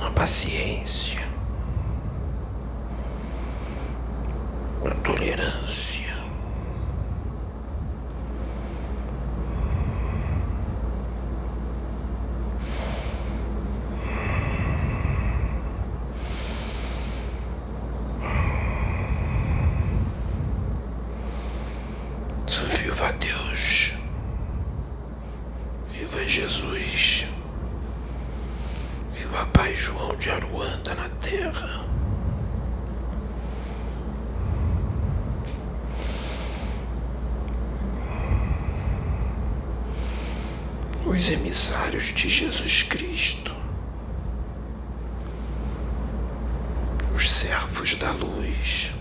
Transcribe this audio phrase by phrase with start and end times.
[0.00, 1.20] na paciência,
[4.82, 6.10] na tolerância.
[23.00, 23.94] Viva Deus,
[25.90, 27.26] viva Jesus,
[29.14, 31.86] viva Pai João de Aruanda na terra.
[41.06, 43.54] Os emissários de Jesus Cristo,
[47.14, 49.00] os servos da luz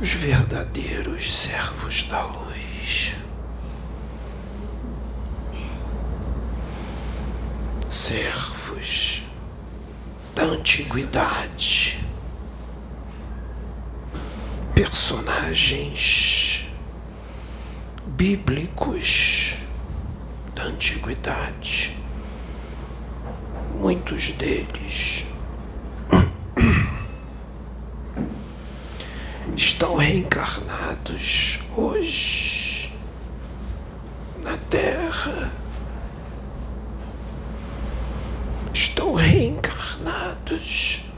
[0.00, 3.16] os verdadeiros servos da luz.
[7.90, 9.24] Servos
[10.34, 10.44] da
[11.30, 12.00] antiguidade,
[14.74, 16.66] personagens
[18.06, 19.56] bíblicos
[20.54, 21.96] da antiguidade,
[23.76, 25.26] muitos deles
[29.56, 32.92] estão reencarnados hoje
[34.42, 35.52] na Terra.
[38.72, 41.09] Estão reencarnados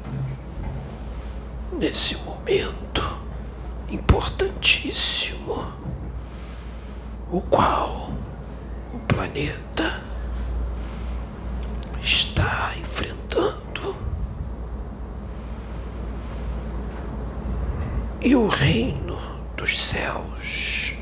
[1.83, 3.03] nesse momento
[3.91, 5.75] importantíssimo,
[7.29, 8.13] o qual
[8.95, 10.01] o planeta
[12.01, 13.97] está enfrentando.
[18.21, 19.19] E o reino
[19.57, 20.93] dos céus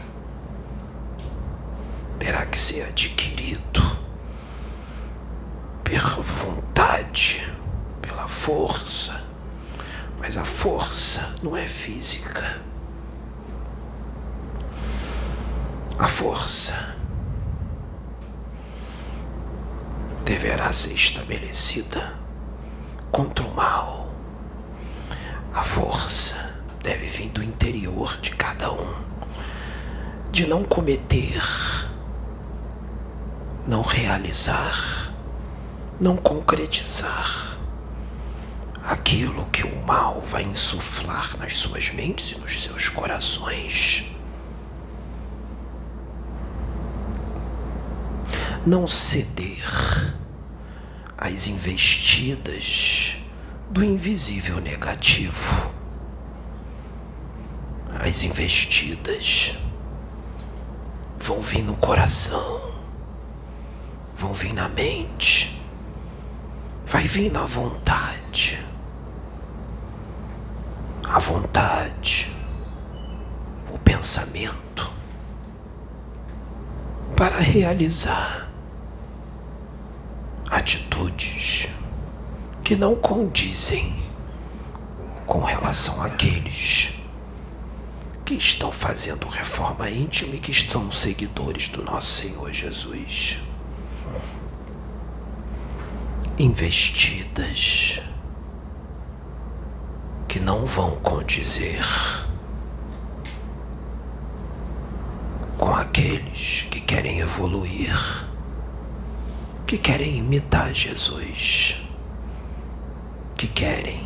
[2.18, 3.82] terá que ser adquirido
[5.84, 7.46] pela vontade,
[8.00, 9.19] pela força.
[10.20, 12.60] Mas a força não é física.
[15.98, 16.94] A força
[20.22, 22.12] deverá ser estabelecida
[23.10, 24.14] contra o mal.
[25.54, 28.94] A força deve vir do interior de cada um,
[30.31, 31.42] de não cometer,
[33.66, 35.12] não realizar,
[35.98, 37.50] não concretizar
[38.84, 44.16] aquilo que o mal vai insuflar nas suas mentes e nos seus corações.
[48.66, 49.64] Não ceder
[51.16, 53.16] às investidas
[53.70, 55.80] do invisível negativo
[58.02, 59.58] as investidas
[61.19, 62.60] vão vir no coração,
[64.16, 65.60] vão vir na mente,
[66.86, 68.58] vai vir na vontade.
[71.12, 72.32] A vontade,
[73.69, 74.93] o pensamento,
[77.16, 78.48] para realizar
[80.49, 81.69] atitudes
[82.62, 84.00] que não condizem
[85.26, 87.00] com relação àqueles
[88.25, 93.38] que estão fazendo reforma íntima e que estão seguidores do nosso Senhor Jesus.
[96.38, 98.00] Investidas
[100.30, 101.84] que não vão condizer
[105.58, 107.98] com aqueles que querem evoluir,
[109.66, 111.82] que querem imitar Jesus,
[113.36, 114.00] que querem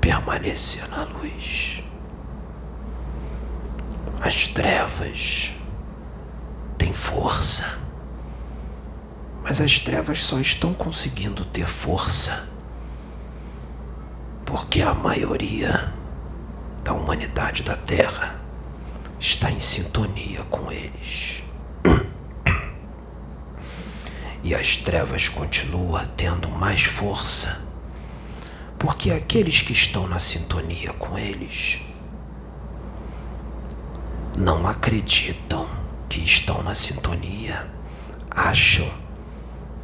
[0.00, 1.82] permanecer na luz.
[4.22, 5.52] As trevas
[6.78, 7.78] têm força,
[9.42, 12.48] mas as trevas só estão conseguindo ter força
[14.48, 15.92] porque a maioria
[16.82, 18.40] da humanidade da Terra
[19.20, 21.42] está em sintonia com eles.
[24.42, 27.60] E as trevas continuam tendo mais força,
[28.78, 31.80] porque aqueles que estão na sintonia com eles
[34.34, 35.68] não acreditam
[36.08, 37.70] que estão na sintonia,
[38.30, 38.88] acham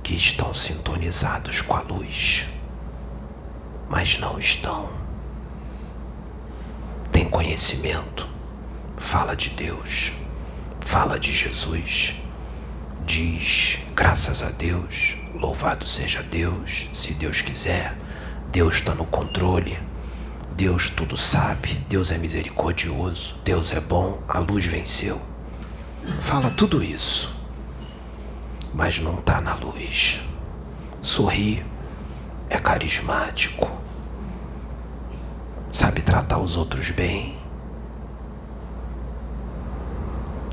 [0.02, 2.46] que estão sintonizados com a luz,
[3.94, 4.88] mas não estão.
[7.12, 8.28] Tem conhecimento,
[8.96, 10.14] fala de Deus,
[10.80, 12.16] fala de Jesus,
[13.06, 17.96] diz graças a Deus, louvado seja Deus, se Deus quiser,
[18.50, 19.78] Deus está no controle.
[20.56, 25.22] Deus tudo sabe, Deus é misericordioso, Deus é bom, a luz venceu.
[26.18, 27.32] Fala tudo isso,
[28.72, 30.20] mas não está na luz.
[31.00, 31.64] sorri,
[32.50, 33.83] é carismático,
[35.74, 37.36] sabe tratar os outros bem,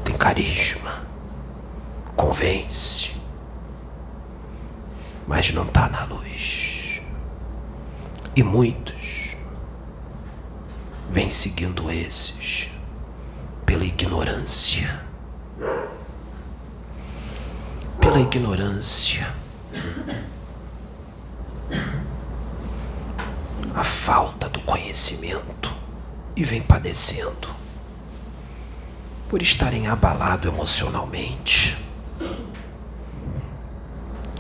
[0.04, 1.04] tem carisma,
[2.16, 3.16] convence,
[5.28, 7.04] mas não está na luz.
[8.36, 9.38] E muitos
[11.08, 12.72] vêm seguindo esses
[13.64, 15.06] pela ignorância.
[18.00, 19.32] Pela ignorância.
[23.76, 24.31] A falta
[24.62, 25.74] conhecimento
[26.36, 27.50] e vem padecendo
[29.30, 31.78] por estarem abalados emocionalmente,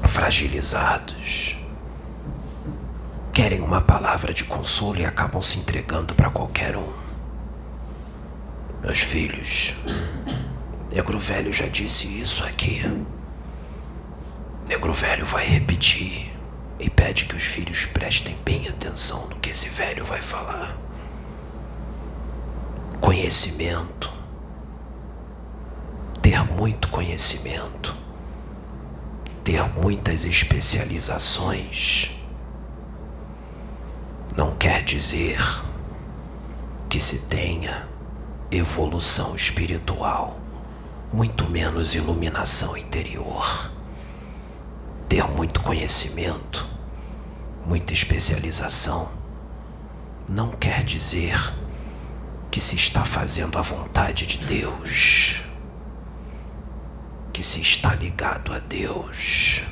[0.05, 1.57] fragilizados,
[3.31, 6.91] querem uma palavra de consolo e acabam se entregando para qualquer um.
[8.81, 9.75] Meus filhos,
[10.91, 12.81] Negro Velho já disse isso aqui.
[14.67, 16.31] Negro Velho vai repetir
[16.81, 20.75] e pede que os filhos prestem bem atenção no que esse velho vai falar.
[22.99, 24.11] Conhecimento.
[26.21, 27.95] Ter muito conhecimento.
[29.43, 32.15] Ter muitas especializações.
[34.35, 35.39] Não quer dizer
[36.89, 37.87] que se tenha
[38.49, 40.39] evolução espiritual,
[41.13, 43.70] muito menos iluminação interior.
[45.11, 46.65] Ter muito conhecimento,
[47.65, 49.11] muita especialização,
[50.25, 51.37] não quer dizer
[52.49, 55.41] que se está fazendo a vontade de Deus,
[57.33, 59.63] que se está ligado a Deus.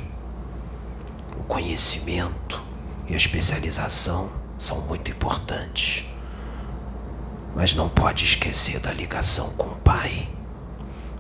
[1.40, 2.62] O conhecimento
[3.08, 6.06] e a especialização são muito importantes
[7.56, 10.30] mas não pode esquecer da ligação com o Pai,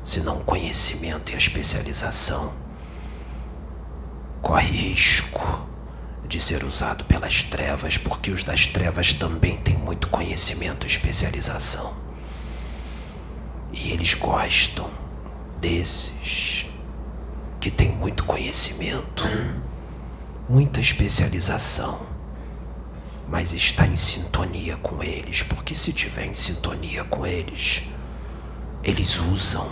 [0.03, 2.68] senão o conhecimento e a especialização
[4.41, 5.67] corre risco
[6.27, 11.93] de ser usado pelas trevas, porque os das trevas também têm muito conhecimento e especialização.
[13.71, 14.89] E eles gostam
[15.59, 16.65] desses
[17.59, 19.23] que têm muito conhecimento,
[20.47, 22.09] muita especialização
[23.29, 27.83] mas está em sintonia com eles, porque se tiver em sintonia com eles,
[28.83, 29.69] eles usam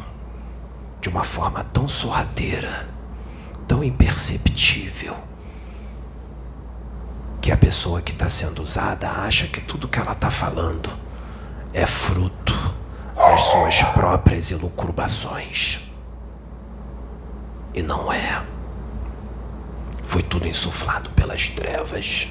[1.02, 2.88] de uma forma tão sorrateira,
[3.68, 5.16] tão imperceptível,
[7.42, 10.90] que a pessoa que está sendo usada acha que tudo que ela está falando
[11.74, 12.54] é fruto
[13.16, 15.92] das suas próprias elucubrações.
[17.74, 18.44] E não é.
[20.04, 22.28] Foi tudo insuflado pelas trevas.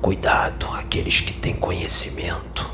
[0.00, 2.70] Cuidado, aqueles que têm conhecimento,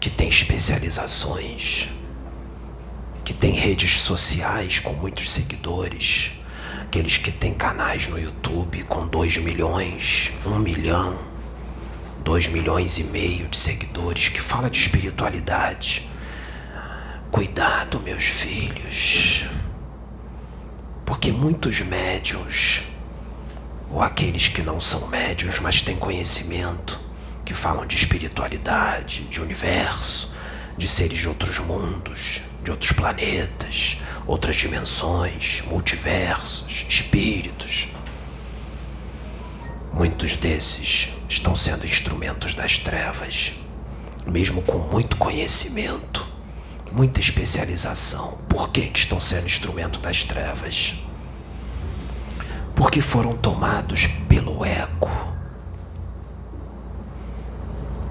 [0.00, 1.95] que têm especializações,
[3.26, 6.34] que têm redes sociais com muitos seguidores,
[6.80, 11.18] aqueles que têm canais no YouTube com 2 milhões, 1 um milhão,
[12.22, 16.08] 2 milhões e meio de seguidores, que fala de espiritualidade.
[17.32, 19.46] Cuidado, meus filhos,
[21.04, 22.84] porque muitos médiums
[23.90, 27.00] ou aqueles que não são médios, mas têm conhecimento,
[27.44, 30.32] que falam de espiritualidade, de universo,
[30.78, 37.88] de seres de outros mundos, de outros planetas, outras dimensões, multiversos, espíritos.
[39.90, 43.54] Muitos desses estão sendo instrumentos das trevas,
[44.26, 46.26] mesmo com muito conhecimento,
[46.92, 48.38] muita especialização.
[48.48, 51.06] Por que, que estão sendo instrumento das trevas?
[52.76, 55.10] porque foram tomados pelo ego.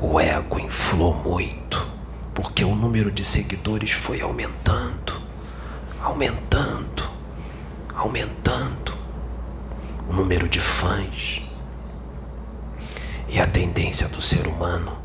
[0.02, 1.65] O ego inflou muito,
[2.36, 5.20] porque o número de seguidores foi aumentando,
[6.02, 7.10] aumentando,
[7.96, 8.94] aumentando
[10.08, 11.42] o número de fãs.
[13.30, 14.96] E a tendência do ser humano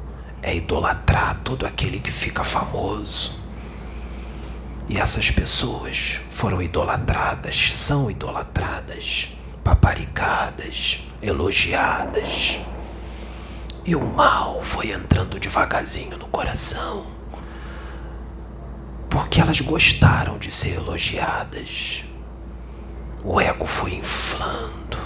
[0.42, 3.40] é idolatrar todo aquele que fica famoso.
[4.88, 12.58] E essas pessoas foram idolatradas, são idolatradas paparicadas, elogiadas.
[13.84, 17.19] E o mal foi entrando devagarzinho no coração.
[19.10, 22.04] Porque elas gostaram de ser elogiadas.
[23.22, 24.96] O ego foi inflando,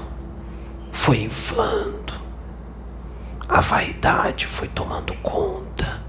[0.93, 2.15] foi inflando.
[3.49, 6.03] A vaidade foi tomando conta.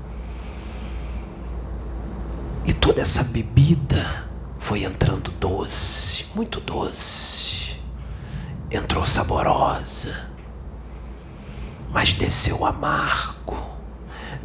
[2.65, 7.45] E toda essa bebida foi entrando doce, muito doce
[8.75, 10.29] entrou saborosa,
[11.91, 13.74] mas desceu amargo.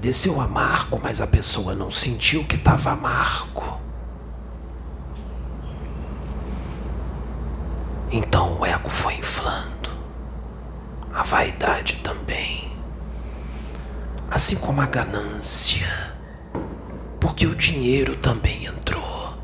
[0.01, 3.79] Desceu amargo, mas a pessoa não sentiu que estava amargo.
[8.11, 9.91] Então o ego foi inflando,
[11.13, 12.73] a vaidade também,
[14.31, 15.87] assim como a ganância,
[17.21, 19.39] porque o dinheiro também entrou.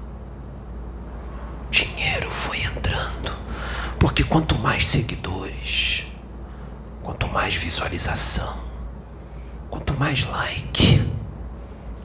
[1.67, 3.31] O dinheiro foi entrando,
[4.01, 6.07] porque quanto mais seguidores,
[7.03, 8.66] quanto mais visualização,
[9.71, 11.11] quanto mais like,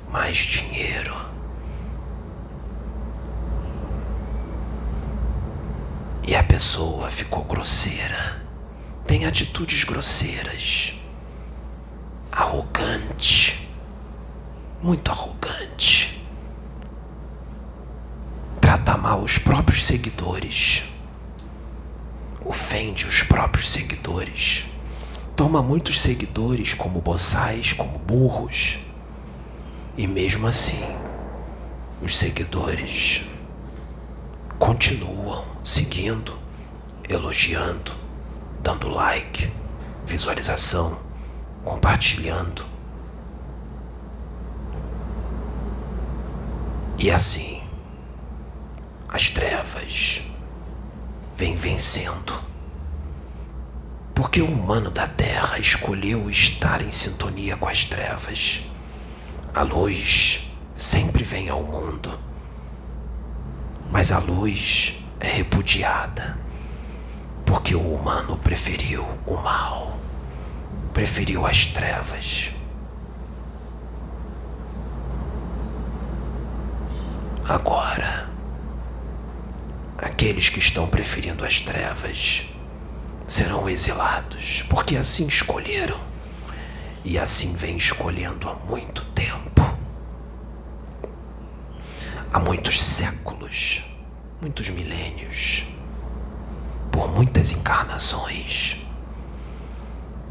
[0.09, 1.15] mais dinheiro.
[6.27, 8.41] E a pessoa ficou grosseira,
[9.05, 10.93] tem atitudes grosseiras,
[12.31, 13.67] arrogante,
[14.81, 16.21] muito arrogante.
[18.61, 20.83] Trata mal os próprios seguidores,
[22.45, 24.65] ofende os próprios seguidores,
[25.41, 28.77] toma muitos seguidores como boçais, como burros,
[29.97, 30.85] e mesmo assim,
[31.99, 33.25] os seguidores
[34.59, 36.37] continuam seguindo,
[37.09, 37.91] elogiando,
[38.61, 39.51] dando like,
[40.05, 40.99] visualização,
[41.63, 42.63] compartilhando.
[46.99, 47.63] E assim,
[49.09, 50.21] as trevas
[51.35, 52.50] vêm vencendo.
[54.13, 58.61] Porque o humano da Terra escolheu estar em sintonia com as trevas.
[59.53, 62.31] A luz sempre vem ao mundo
[63.91, 66.39] mas a luz é repudiada
[67.45, 69.99] porque o humano preferiu o mal,
[70.93, 72.51] preferiu as trevas.
[77.47, 78.29] Agora,
[79.97, 82.45] aqueles que estão preferindo as trevas
[83.31, 85.97] serão exilados, porque assim escolheram.
[87.05, 89.61] E assim vem escolhendo há muito tempo.
[92.33, 93.83] Há muitos séculos,
[94.41, 95.63] muitos milênios,
[96.91, 98.81] por muitas encarnações,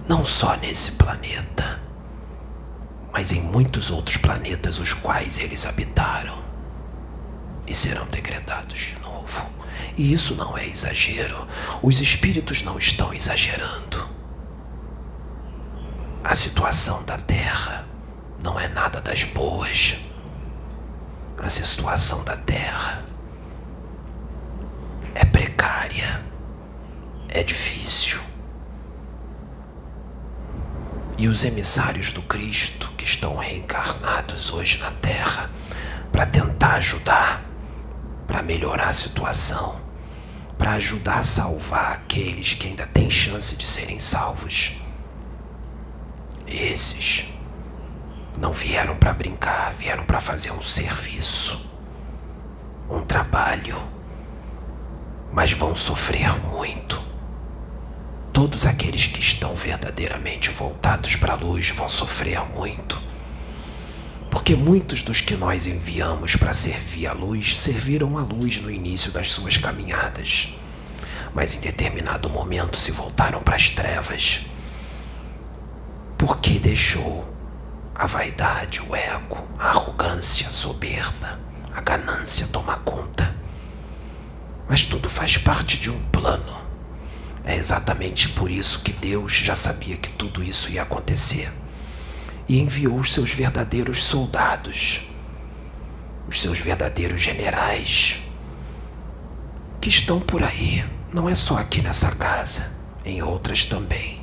[0.06, 1.80] não só nesse planeta,
[3.10, 6.38] mas em muitos outros planetas os quais eles habitaram
[7.66, 8.99] e serão degradados.
[9.96, 11.46] E isso não é exagero,
[11.82, 14.08] os espíritos não estão exagerando.
[16.22, 17.86] A situação da Terra
[18.42, 20.10] não é nada das boas
[21.42, 23.02] a situação da terra
[25.14, 26.22] é precária,
[27.28, 28.20] é difícil.
[31.16, 35.50] E os emissários do Cristo que estão reencarnados hoje na terra
[36.12, 37.42] para tentar ajudar,
[38.30, 39.80] para melhorar a situação,
[40.56, 44.76] para ajudar a salvar aqueles que ainda têm chance de serem salvos.
[46.46, 47.26] Esses
[48.38, 51.60] não vieram para brincar, vieram para fazer um serviço,
[52.88, 53.76] um trabalho,
[55.32, 57.02] mas vão sofrer muito.
[58.32, 63.02] Todos aqueles que estão verdadeiramente voltados para a luz vão sofrer muito.
[64.30, 69.10] Porque muitos dos que nós enviamos para servir a luz serviram a luz no início
[69.10, 70.54] das suas caminhadas,
[71.34, 74.46] mas em determinado momento se voltaram para as trevas.
[76.16, 77.28] Porque deixou
[77.94, 81.40] a vaidade, o ego, a arrogância, a soberba,
[81.74, 83.34] a ganância toma conta.
[84.68, 86.60] Mas tudo faz parte de um plano.
[87.44, 91.50] É exatamente por isso que Deus já sabia que tudo isso ia acontecer
[92.50, 95.02] e enviou os seus verdadeiros soldados,
[96.28, 98.18] os seus verdadeiros generais,
[99.80, 102.72] que estão por aí, não é só aqui nessa casa,
[103.04, 104.20] em outras também.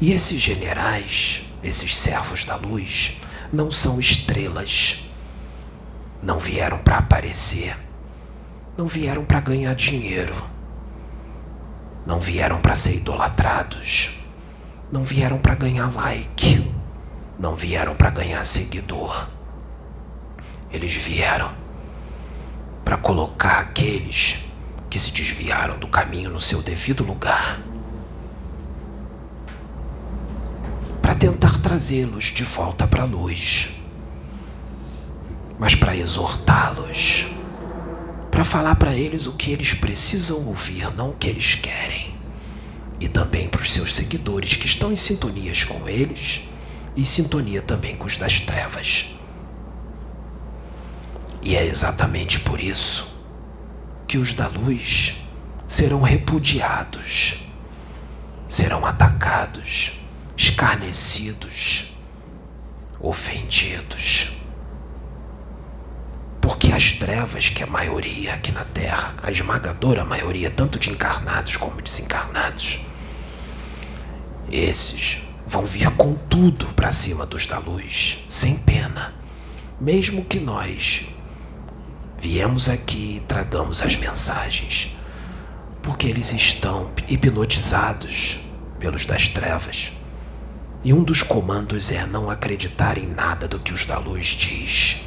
[0.00, 3.20] E esses generais esses servos da luz
[3.52, 5.04] não são estrelas.
[6.20, 7.76] Não vieram para aparecer.
[8.76, 10.34] Não vieram para ganhar dinheiro.
[12.04, 14.18] Não vieram para ser idolatrados.
[14.90, 16.71] Não vieram para ganhar like.
[17.42, 19.26] Não vieram para ganhar seguidor.
[20.70, 21.50] Eles vieram
[22.84, 24.44] para colocar aqueles
[24.88, 27.60] que se desviaram do caminho no seu devido lugar.
[31.02, 33.70] Para tentar trazê-los de volta para a luz,
[35.58, 37.26] mas para exortá-los,
[38.30, 42.14] para falar para eles o que eles precisam ouvir, não o que eles querem,
[43.00, 46.51] e também para os seus seguidores que estão em sintonias com eles
[46.96, 49.14] e sintonia também com os das trevas.
[51.42, 53.12] E é exatamente por isso
[54.06, 55.24] que os da luz
[55.66, 57.44] serão repudiados,
[58.48, 60.02] serão atacados
[60.36, 61.94] escarnecidos,
[63.00, 64.32] ofendidos.
[66.40, 70.90] Porque as trevas, que é a maioria aqui na Terra, a esmagadora maioria, tanto de
[70.90, 72.80] encarnados como desencarnados,
[74.50, 79.12] esses vão vir com tudo para cima dos da luz, sem pena.
[79.80, 81.06] Mesmo que nós
[82.20, 84.96] viemos aqui e tragamos as mensagens,
[85.82, 88.38] porque eles estão hipnotizados
[88.78, 89.92] pelos das trevas.
[90.84, 95.02] E um dos comandos é não acreditar em nada do que os da luz diz.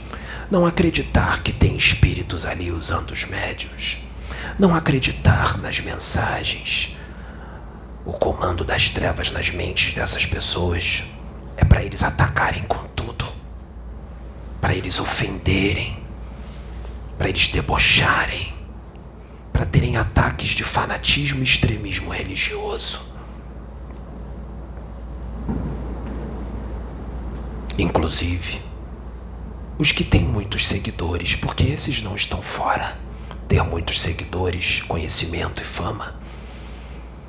[0.49, 3.97] Não acreditar que tem espíritos ali usando os médios.
[4.57, 6.94] Não acreditar nas mensagens.
[8.05, 11.03] O comando das trevas nas mentes dessas pessoas
[11.57, 13.25] é para eles atacarem com tudo.
[14.61, 15.97] Para eles ofenderem.
[17.17, 18.53] Para eles debocharem.
[19.51, 23.15] Para terem ataques de fanatismo e extremismo religioso
[27.77, 28.61] Inclusive,
[29.77, 32.97] os que têm muitos seguidores, porque esses não estão fora.
[33.49, 36.24] Ter muitos seguidores, conhecimento e fama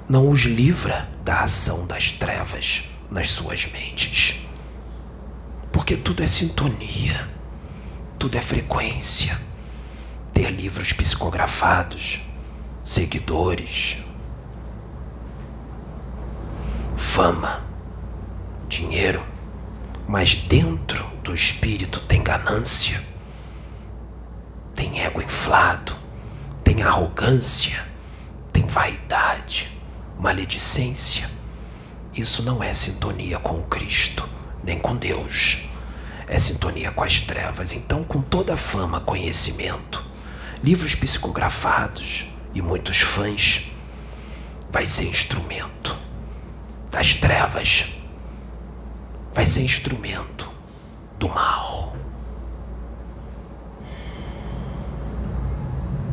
[0.09, 4.47] não os livra da ação das trevas nas suas mentes.
[5.73, 7.29] Porque tudo é sintonia,
[8.19, 9.39] tudo é frequência.
[10.33, 12.23] Ter livros psicografados,
[12.85, 13.99] seguidores,
[16.97, 17.65] fama,
[18.69, 19.37] dinheiro
[20.07, 23.03] mas dentro do espírito tem ganância,
[24.75, 25.97] tem ego inflado,
[26.63, 27.85] tem arrogância,
[28.53, 29.76] tem vaidade,
[30.19, 31.31] maledicência.
[32.15, 34.29] Isso não é sintonia com o Cristo,
[34.65, 35.69] nem com Deus.
[36.27, 37.73] É sintonia com as trevas.
[37.73, 40.05] Então, com toda a fama, conhecimento,
[40.63, 43.71] livros psicografados e muitos fãs,
[44.71, 45.97] vai ser instrumento
[46.91, 47.97] das trevas
[49.37, 50.51] vai ser instrumento
[51.19, 51.95] do mal.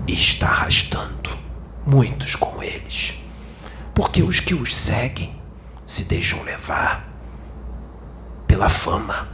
[0.06, 1.30] E está arrastando
[1.88, 3.23] muitos com eles,
[3.94, 5.40] porque os que os seguem
[5.86, 7.08] se deixam levar
[8.48, 9.28] pela fama,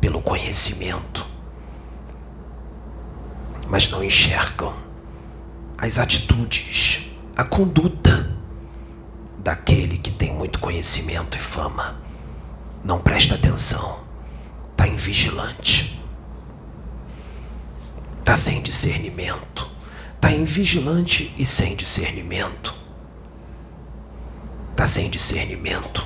[0.00, 1.26] pelo conhecimento,
[3.68, 4.74] mas não enxergam
[5.78, 8.30] as atitudes, a conduta
[9.38, 12.00] daquele que tem muito conhecimento e fama.
[12.84, 14.00] Não presta atenção,
[14.72, 16.00] está invigilante,
[18.18, 19.68] está sem discernimento,
[20.14, 22.81] está invigilante e sem discernimento,
[24.82, 26.04] está sem discernimento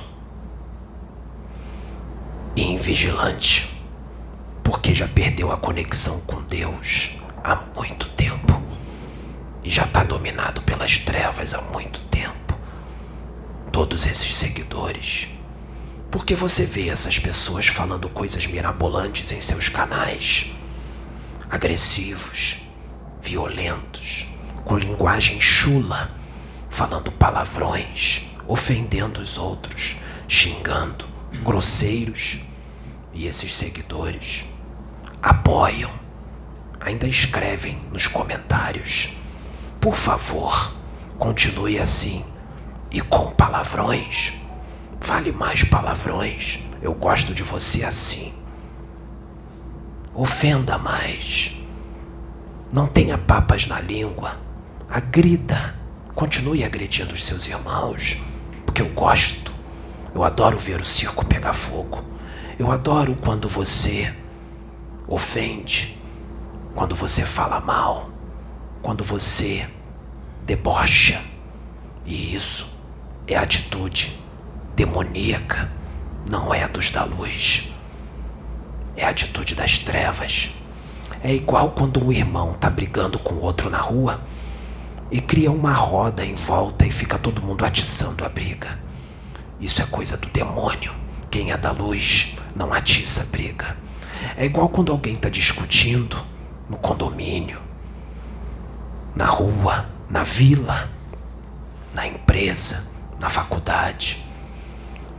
[2.55, 3.83] e invigilante,
[4.63, 7.13] porque já perdeu a conexão com Deus
[7.43, 8.61] há muito tempo
[9.63, 12.55] e já está dominado pelas trevas há muito tempo.
[13.71, 15.29] Todos esses seguidores
[16.11, 20.51] porque você vê essas pessoas falando coisas mirabolantes em seus canais,
[21.49, 22.61] agressivos,
[23.19, 24.27] violentos,
[24.63, 26.11] com linguagem chula,
[26.69, 31.05] falando palavrões, ofendendo os outros, xingando,
[31.43, 32.39] grosseiros.
[33.13, 34.45] E esses seguidores
[35.21, 35.91] apoiam,
[36.79, 39.17] ainda escrevem nos comentários:
[39.79, 40.73] por favor,
[41.17, 42.23] continue assim
[42.91, 44.37] e com palavrões
[45.07, 46.59] Fale mais palavrões.
[46.81, 48.33] Eu gosto de você assim.
[50.13, 51.57] Ofenda mais.
[52.71, 54.37] Não tenha papas na língua.
[54.89, 55.75] Agrida.
[56.13, 58.21] Continue agredindo os seus irmãos.
[58.67, 59.51] Porque eu gosto.
[60.13, 62.03] Eu adoro ver o circo pegar fogo.
[62.59, 64.13] Eu adoro quando você
[65.07, 65.97] ofende.
[66.75, 68.11] Quando você fala mal.
[68.83, 69.67] Quando você
[70.45, 71.19] debocha.
[72.05, 72.77] E isso
[73.27, 74.17] é atitude
[74.75, 75.71] demoníaca
[76.29, 77.73] não é a dos da luz,
[78.95, 80.51] é a atitude das trevas.
[81.23, 84.19] É igual quando um irmão está brigando com outro na rua
[85.11, 88.79] e cria uma roda em volta e fica todo mundo atiçando a briga.
[89.59, 90.93] Isso é coisa do demônio.
[91.31, 93.77] Quem é da luz não atiça a briga.
[94.35, 96.17] É igual quando alguém está discutindo
[96.69, 97.59] no condomínio,
[99.15, 100.89] na rua, na vila,
[101.93, 104.27] na empresa, na faculdade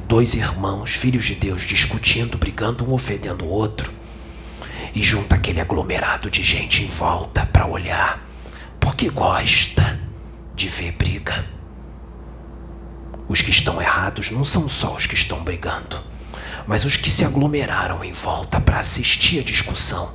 [0.09, 3.93] dois irmãos, filhos de Deus, discutindo, brigando, um ofendendo o outro,
[4.95, 8.19] e junta aquele aglomerado de gente em volta para olhar,
[8.89, 10.01] porque gosta
[10.55, 11.45] de ver briga.
[13.29, 16.03] Os que estão errados não são só os que estão brigando,
[16.67, 20.11] mas os que se aglomeraram em volta para assistir a discussão,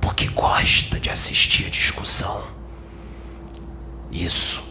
[0.00, 2.44] porque gosta de assistir a discussão.
[4.10, 4.64] Isso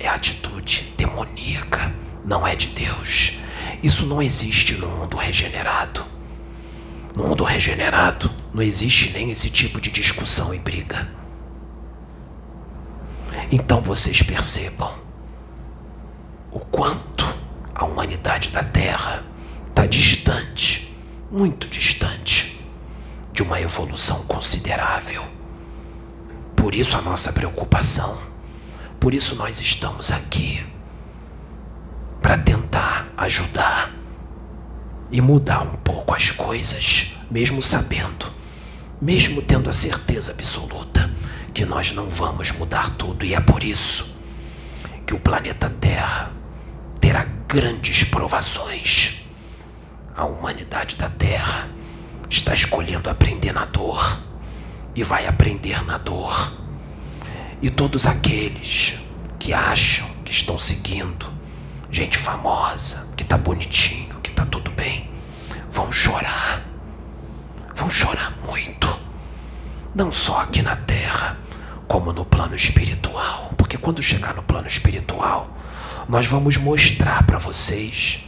[0.00, 3.34] é atitude demoníaca, não é de Deus.
[3.84, 6.04] Isso não existe no mundo regenerado.
[7.14, 11.14] No mundo regenerado não existe nem esse tipo de discussão e briga.
[13.50, 14.92] Então vocês percebam
[16.50, 17.24] o quanto
[17.74, 19.22] a humanidade da Terra
[19.68, 20.96] está distante,
[21.30, 22.60] muito distante,
[23.32, 25.22] de uma evolução considerável.
[26.56, 28.18] Por isso a nossa preocupação,
[28.98, 30.64] por isso nós estamos aqui
[32.20, 33.92] para tentar ajudar
[35.12, 38.26] e mudar um pouco as coisas, mesmo sabendo,
[39.00, 41.08] mesmo tendo a certeza absoluta
[41.56, 44.14] que nós não vamos mudar tudo, e é por isso
[45.06, 46.30] que o planeta Terra
[47.00, 49.24] terá grandes provações.
[50.14, 51.66] A humanidade da Terra
[52.28, 54.18] está escolhendo aprender na dor
[54.94, 56.52] e vai aprender na dor.
[57.62, 58.98] E todos aqueles
[59.38, 61.26] que acham que estão seguindo
[61.90, 65.10] gente famosa, que tá bonitinho, que tá tudo bem,
[65.70, 66.60] vão chorar.
[67.74, 68.94] Vão chorar muito.
[69.94, 71.38] Não só aqui na terra,
[71.86, 73.52] como no plano espiritual.
[73.56, 75.56] Porque quando chegar no plano espiritual,
[76.08, 78.24] nós vamos mostrar para vocês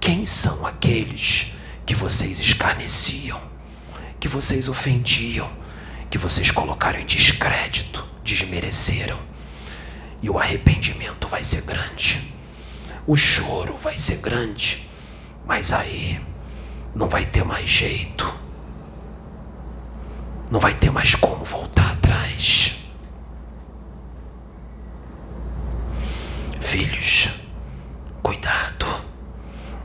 [0.00, 1.52] quem são aqueles
[1.86, 3.40] que vocês escarneciam,
[4.18, 5.48] que vocês ofendiam,
[6.10, 9.18] que vocês colocaram em descrédito, desmereceram.
[10.20, 12.32] E o arrependimento vai ser grande.
[13.06, 14.88] O choro vai ser grande.
[15.46, 16.20] Mas aí
[16.94, 18.32] não vai ter mais jeito.
[20.50, 22.81] Não vai ter mais como voltar atrás.
[26.72, 27.28] Filhos,
[28.22, 28.86] cuidado.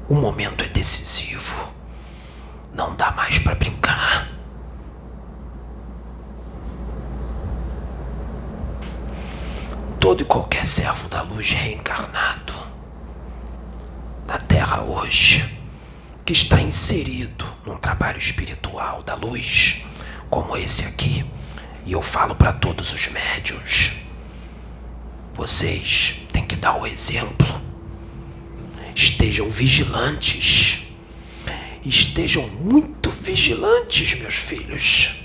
[0.07, 1.69] O momento é decisivo.
[2.73, 4.29] Não dá mais para brincar.
[9.99, 12.53] Todo e qualquer servo da luz reencarnado
[14.25, 15.59] na Terra hoje,
[16.23, 19.85] que está inserido num trabalho espiritual da luz,
[20.29, 21.29] como esse aqui,
[21.85, 24.05] e eu falo para todos os médiuns,
[25.33, 27.47] vocês têm que dar o exemplo.
[28.93, 30.89] Estejam vigilantes.
[31.83, 35.15] Estejam muito vigilantes, meus filhos.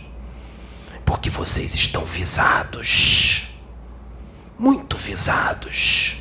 [1.05, 3.49] Porque vocês estão visados.
[4.59, 6.17] Muito visados.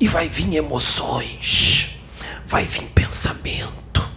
[0.00, 2.00] E vai vir emoções.
[2.44, 4.08] Vai vir pensamento.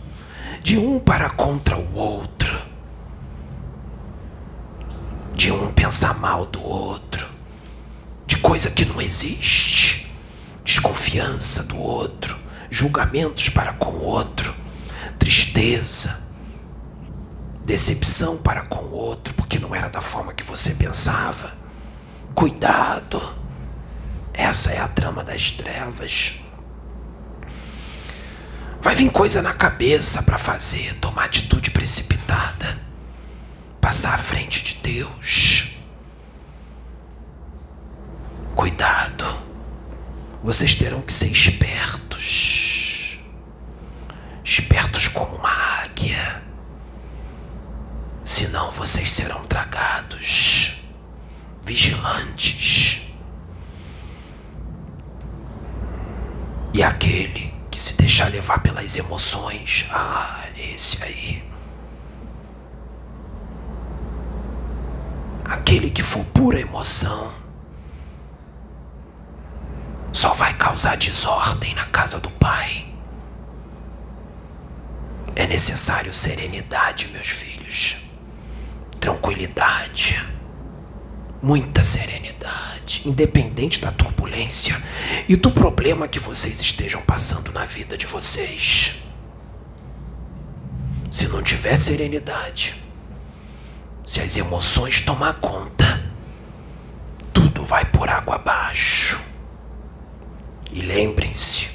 [0.63, 2.59] De um para contra o outro.
[5.35, 7.31] De um pensar mal do outro
[8.31, 9.90] de coisa que não existe,
[10.71, 14.55] desconfiança do outro, julgamentos para com o outro,
[15.19, 16.21] tristeza,
[17.65, 21.51] decepção para com o outro, porque não era da forma que você pensava.
[22.33, 23.21] Cuidado,
[24.33, 26.35] essa é a trama das trevas.
[28.81, 32.79] Vai vir coisa na cabeça para fazer, tomar atitude precipitada,
[33.81, 35.75] passar à frente de Deus.
[38.55, 39.50] Cuidado,
[40.43, 43.19] vocês terão que ser espertos.
[44.43, 45.51] Espertos como uma
[45.83, 46.41] águia.
[48.23, 50.83] Senão vocês serão tragados.
[51.63, 53.13] Vigilantes.
[56.73, 61.43] E aquele que se deixar levar pelas emoções, ah, esse aí.
[65.45, 67.40] Aquele que for pura emoção
[70.21, 72.93] só vai causar desordem na casa do Pai.
[75.35, 77.97] É necessário serenidade, meus filhos.
[78.99, 80.23] Tranquilidade.
[81.41, 84.79] Muita serenidade, independente da turbulência
[85.27, 88.97] e do problema que vocês estejam passando na vida de vocês.
[91.09, 92.75] Se não tiver serenidade,
[94.05, 95.99] se as emoções tomar conta,
[97.33, 99.30] tudo vai por água abaixo.
[100.71, 101.69] E lembrem-se,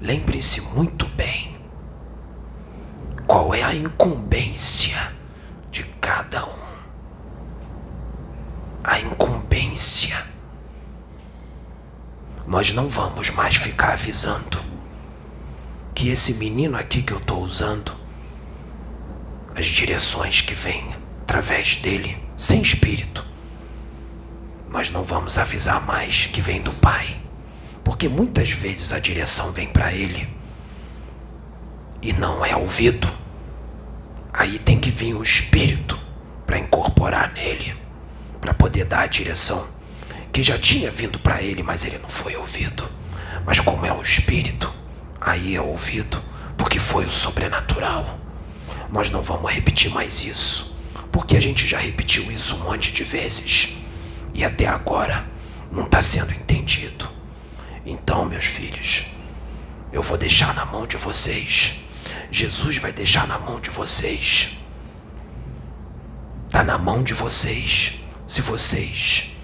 [0.00, 1.56] lembrem-se muito bem
[3.24, 5.12] qual é a incumbência
[5.70, 6.64] de cada um.
[8.82, 10.26] A incumbência.
[12.46, 14.60] Nós não vamos mais ficar avisando
[15.94, 17.92] que esse menino aqui que eu estou usando,
[19.56, 23.24] as direções que vêm através dele, sem espírito,
[24.74, 27.06] nós não vamos avisar mais que vem do Pai,
[27.84, 30.28] porque muitas vezes a direção vem para ele
[32.02, 33.08] e não é ouvido.
[34.32, 35.96] Aí tem que vir o Espírito
[36.44, 37.76] para incorporar nele,
[38.40, 39.64] para poder dar a direção
[40.32, 42.82] que já tinha vindo para ele, mas ele não foi ouvido.
[43.46, 44.74] Mas como é o Espírito,
[45.20, 46.20] aí é ouvido,
[46.58, 48.18] porque foi o sobrenatural.
[48.90, 50.76] nós não vamos repetir mais isso,
[51.12, 53.83] porque a gente já repetiu isso um monte de vezes
[54.34, 55.24] e até agora
[55.70, 57.08] não está sendo entendido.
[57.86, 59.06] Então, meus filhos,
[59.92, 61.80] eu vou deixar na mão de vocês.
[62.30, 64.58] Jesus vai deixar na mão de vocês.
[66.46, 68.00] Está na mão de vocês.
[68.26, 69.36] Se vocês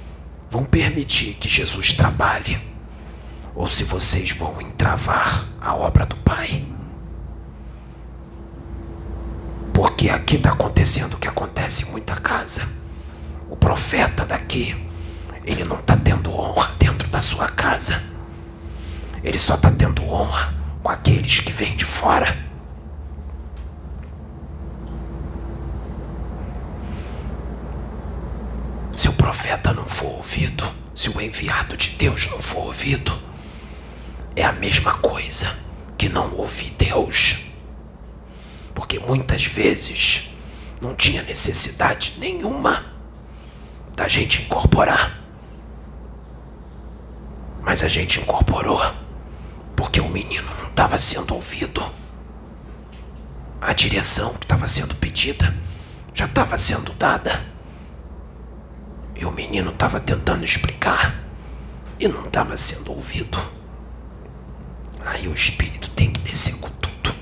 [0.51, 2.61] vão permitir que Jesus trabalhe
[3.55, 6.65] ou se vocês vão entravar a obra do Pai.
[9.73, 12.80] Porque aqui está acontecendo o que acontece em muita casa.
[13.51, 14.77] O profeta daqui,
[15.45, 18.01] ele não está tendo honra dentro da sua casa.
[19.25, 22.49] Ele só está tendo honra com aqueles que vêm de fora.
[28.97, 33.13] Se o profeta não for ouvido, se o enviado de Deus não for ouvido,
[34.37, 35.53] é a mesma coisa
[35.99, 37.47] que não ouvir Deus.
[38.75, 40.31] Porque muitas vezes
[40.81, 42.90] não tinha necessidade nenhuma
[44.01, 45.21] da gente incorporar.
[47.61, 48.81] Mas a gente incorporou
[49.77, 51.85] porque o menino não estava sendo ouvido.
[53.61, 55.55] A direção que estava sendo pedida
[56.15, 57.45] já estava sendo dada.
[59.17, 61.21] E o menino estava tentando explicar
[61.99, 63.39] e não estava sendo ouvido.
[65.05, 67.15] Aí o espírito tem que descer com tudo.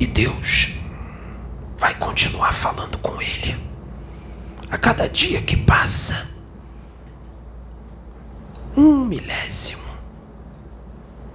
[0.00, 0.75] E Deus
[1.76, 3.56] vai continuar falando com ele.
[4.70, 6.28] A cada dia que passa,
[8.76, 9.86] um milésimo,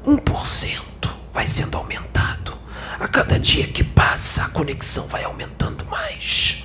[0.05, 2.53] um por cento vai sendo aumentado.
[2.99, 6.63] A cada dia que passa, a conexão vai aumentando mais.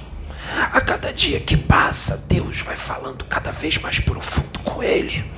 [0.73, 5.31] A cada dia que passa, Deus vai falando cada vez mais profundo com ele.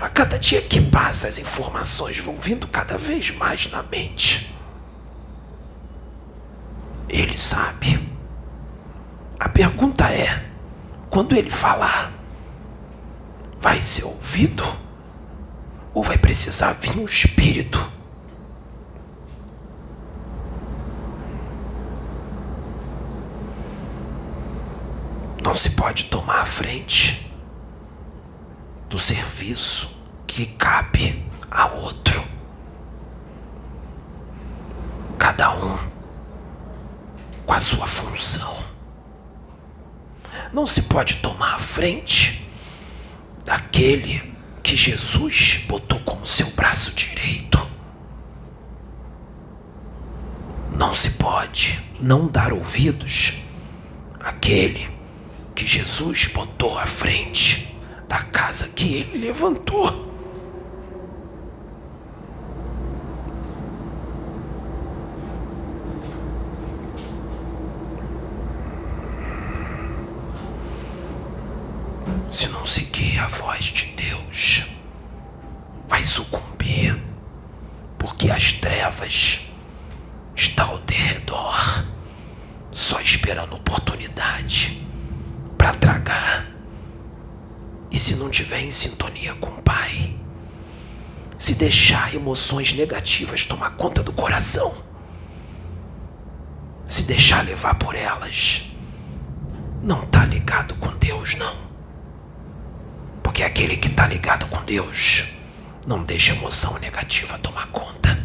[0.00, 4.49] A cada dia que passa, as informações vão vindo cada vez mais na mente.
[7.40, 7.98] Sabe.
[9.38, 10.44] A pergunta é:
[11.08, 12.12] quando ele falar,
[13.58, 14.62] vai ser ouvido?
[15.94, 17.80] Ou vai precisar vir um espírito?
[25.42, 27.34] Não se pode tomar a frente
[28.90, 32.22] do serviço que cabe a outro.
[35.18, 35.89] Cada um
[37.50, 38.56] com a sua função.
[40.52, 42.48] Não se pode tomar a frente
[43.44, 44.22] daquele
[44.62, 47.58] que Jesus botou como seu braço direito.
[50.76, 53.40] Não se pode não dar ouvidos
[54.20, 54.88] àquele
[55.52, 60.10] que Jesus botou à frente da casa que ele levantou.
[72.30, 74.66] se não seguir a voz de Deus,
[75.88, 76.96] vai sucumbir,
[77.98, 79.50] porque as trevas
[80.36, 81.84] estão ao derredor,
[82.70, 84.80] só esperando oportunidade
[85.58, 86.46] para tragar.
[87.90, 90.16] E se não tiver em sintonia com o Pai,
[91.36, 94.72] se deixar emoções negativas tomar conta do coração,
[96.86, 98.70] se deixar levar por elas,
[99.82, 101.56] não tá ligado com Deus, não.
[103.20, 105.24] Porque aquele que está ligado com Deus
[105.84, 108.16] não deixa emoção negativa tomar conta.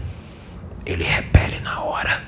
[0.86, 2.24] Ele repele na hora.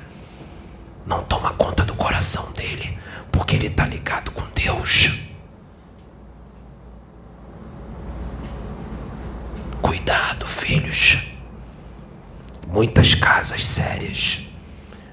[1.06, 2.98] Não toma conta do coração dele,
[3.32, 5.12] porque ele está ligado com Deus.
[9.80, 11.37] Cuidado, filhos.
[12.68, 14.42] Muitas casas sérias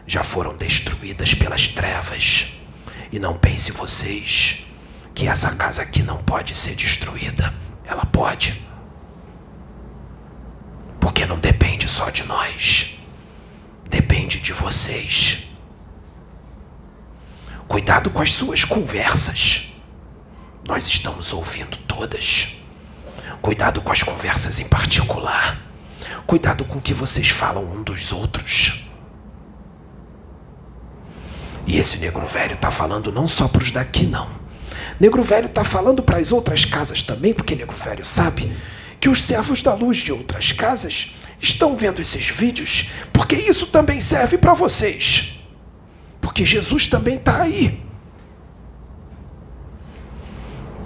[0.06, 2.54] já foram destruídas pelas trevas.
[3.12, 4.64] E não pense vocês
[5.14, 7.54] que essa casa aqui não pode ser destruída.
[7.84, 8.60] Ela pode.
[11.00, 12.98] Porque não depende só de nós.
[13.88, 15.44] Depende de vocês.
[17.68, 19.74] Cuidado com as suas conversas.
[20.66, 22.56] Nós estamos ouvindo todas.
[23.40, 25.63] Cuidado com as conversas em particular.
[26.26, 28.87] Cuidado com o que vocês falam um dos outros.
[31.66, 34.44] E esse negro velho está falando não só para os daqui, não
[34.98, 38.52] Negro Velho está falando para as outras casas também, porque Negro Velho sabe
[39.00, 44.00] que os servos da luz de outras casas estão vendo esses vídeos, porque isso também
[44.00, 45.40] serve para vocês.
[46.20, 47.82] Porque Jesus também está aí.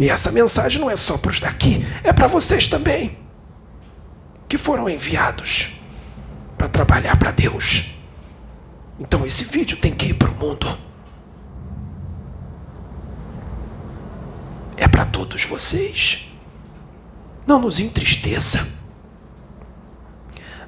[0.01, 3.18] E essa mensagem não é só para os daqui, é para vocês também,
[4.49, 5.75] que foram enviados
[6.57, 7.95] para trabalhar para Deus.
[8.99, 10.67] Então esse vídeo tem que ir para o mundo.
[14.77, 16.33] É para todos vocês.
[17.47, 18.67] Não nos entristeça.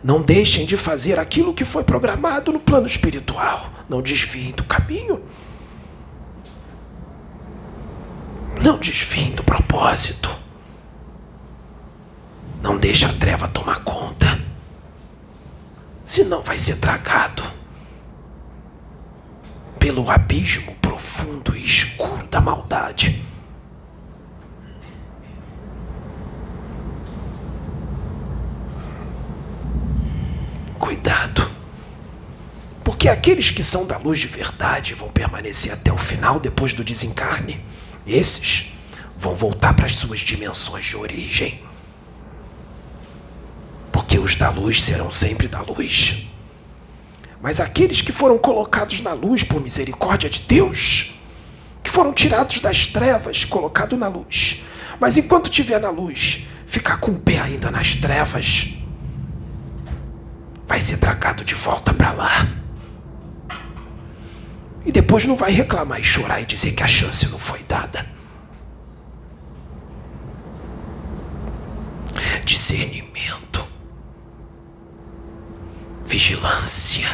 [0.03, 3.71] Não deixem de fazer aquilo que foi programado no plano espiritual.
[3.89, 5.23] Não desviem do caminho.
[8.63, 10.40] Não desviem do propósito.
[12.63, 14.39] Não deixe a treva tomar conta.
[16.05, 17.43] Senão vai ser tragado
[19.79, 23.25] pelo abismo profundo e escuro da maldade.
[30.79, 31.51] Cuidado,
[32.85, 36.85] porque aqueles que são da luz de verdade vão permanecer até o final depois do
[36.85, 37.65] desencarne.
[38.07, 38.73] Esses
[39.19, 41.70] vão voltar para as suas dimensões de origem.
[44.21, 46.27] Os da luz serão sempre da luz.
[47.41, 51.15] Mas aqueles que foram colocados na luz por misericórdia de Deus,
[51.83, 54.63] que foram tirados das trevas, colocados na luz,
[55.01, 58.75] mas enquanto estiver na luz, ficar com o pé ainda nas trevas,
[60.69, 62.47] vai ser tragado de volta para lá.
[64.85, 68.05] E depois não vai reclamar e chorar e dizer que a chance não foi dada.
[72.45, 73.70] Discernimento.
[76.11, 77.07] Vigilância.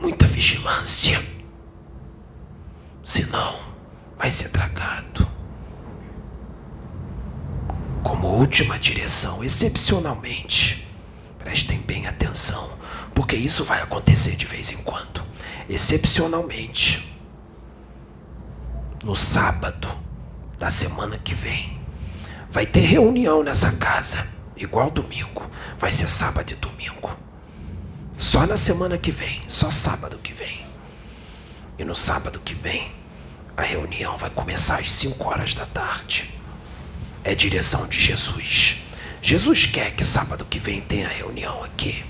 [0.00, 1.22] Muita vigilância.
[3.04, 3.54] Senão,
[4.16, 5.28] vai ser tragado.
[8.02, 10.88] Como última direção, excepcionalmente,
[11.38, 12.72] prestem bem atenção,
[13.14, 15.20] porque isso vai acontecer de vez em quando
[15.68, 17.16] excepcionalmente,
[19.04, 19.88] no sábado
[20.58, 21.80] da semana que vem,
[22.50, 24.26] vai ter reunião nessa casa,
[24.64, 25.50] igual domingo.
[25.78, 27.10] Vai ser sábado e domingo.
[28.16, 30.66] Só na semana que vem, só sábado que vem.
[31.78, 32.92] E no sábado que vem,
[33.56, 36.34] a reunião vai começar às 5 horas da tarde.
[37.24, 38.82] É direção de Jesus.
[39.22, 42.04] Jesus quer que sábado que vem tenha reunião aqui.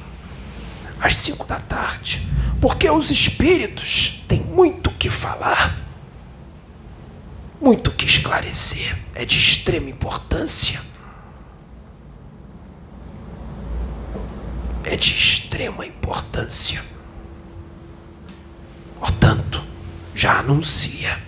[1.00, 2.28] Às 5 da tarde
[2.60, 5.78] porque os espíritos têm muito o que falar,
[7.60, 10.80] muito o que esclarecer, é de extrema importância.
[14.84, 16.82] É de extrema importância.
[18.98, 19.62] Portanto,
[20.14, 21.18] já anuncia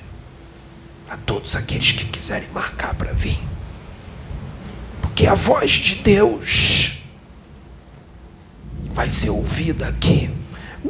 [1.09, 3.39] a todos aqueles que quiserem marcar para vir.
[5.01, 7.03] Porque a voz de Deus
[8.93, 10.31] vai ser ouvida aqui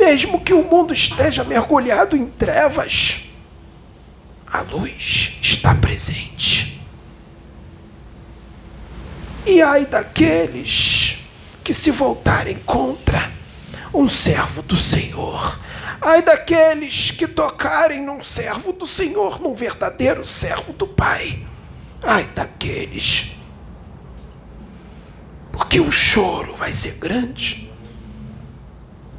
[0.02, 3.28] mesmo que o mundo esteja mergulhado em trevas,
[4.46, 6.80] a luz está presente.
[9.46, 11.01] E ai daqueles
[11.62, 13.30] que se voltarem contra
[13.94, 15.60] um servo do Senhor.
[16.00, 21.46] Ai daqueles que tocarem num servo do Senhor, num verdadeiro servo do Pai.
[22.02, 23.32] Ai daqueles.
[25.52, 27.70] Porque o choro vai ser grande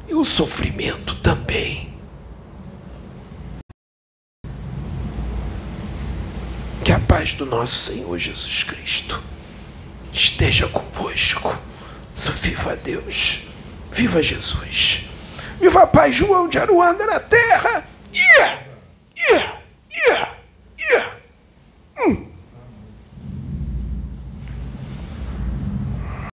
[0.06, 1.94] e o sofrimento também.
[6.84, 9.22] Que a paz do nosso Senhor Jesus Cristo
[10.12, 11.56] esteja convosco.
[12.14, 13.48] Só viva Deus,
[13.90, 15.10] viva Jesus,
[15.60, 17.84] viva Pai João de Aruanda na terra.
[18.12, 18.62] Yeah,
[19.30, 20.36] yeah, yeah,
[20.78, 21.16] yeah.
[21.98, 22.33] Hum.